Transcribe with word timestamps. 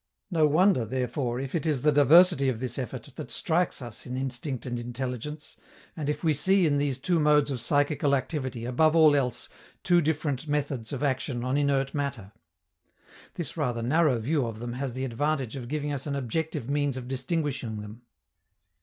No 0.31 0.47
wonder, 0.47 0.83
therefore, 0.83 1.39
if 1.39 1.53
it 1.53 1.63
is 1.63 1.83
the 1.83 1.91
diversity 1.91 2.49
of 2.49 2.59
this 2.59 2.79
effort 2.79 3.07
that 3.17 3.29
strikes 3.29 3.83
us 3.83 4.07
in 4.07 4.17
instinct 4.17 4.65
and 4.65 4.79
intelligence, 4.79 5.57
and 5.95 6.09
if 6.09 6.23
we 6.23 6.33
see 6.33 6.65
in 6.65 6.79
these 6.79 6.97
two 6.97 7.19
modes 7.19 7.51
of 7.51 7.61
psychical 7.61 8.15
activity, 8.15 8.65
above 8.65 8.95
all 8.95 9.15
else, 9.15 9.47
two 9.83 10.01
different 10.01 10.47
methods 10.47 10.91
of 10.91 11.03
action 11.03 11.43
on 11.43 11.55
inert 11.55 11.93
matter. 11.93 12.31
This 13.35 13.55
rather 13.55 13.83
narrow 13.83 14.17
view 14.17 14.47
of 14.47 14.57
them 14.57 14.73
has 14.73 14.93
the 14.93 15.05
advantage 15.05 15.55
of 15.55 15.67
giving 15.67 15.93
us 15.93 16.07
an 16.07 16.15
objective 16.15 16.67
means 16.67 16.97
of 16.97 17.07
distinguishing 17.07 17.77
them. 17.77 18.01